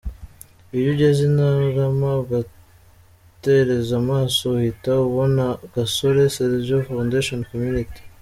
Iyo 0.77 0.87
ugeze 0.93 1.19
i 1.29 1.31
Ntarama 1.35 2.09
ugatereza 2.23 3.93
amaso 4.03 4.41
uhita 4.57 4.91
ubona 5.07 5.43
Gasore 5.73 6.21
Serge 6.35 6.75
Foundation 6.87 7.41
Community. 7.51 8.01